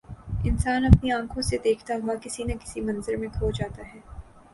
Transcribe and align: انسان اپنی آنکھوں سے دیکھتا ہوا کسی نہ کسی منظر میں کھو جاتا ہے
انسان 0.45 0.85
اپنی 0.85 1.11
آنکھوں 1.11 1.41
سے 1.41 1.57
دیکھتا 1.63 1.93
ہوا 2.03 2.15
کسی 2.21 2.43
نہ 2.43 2.53
کسی 2.61 2.81
منظر 2.81 3.17
میں 3.17 3.27
کھو 3.33 3.51
جاتا 3.51 3.87
ہے 3.87 3.99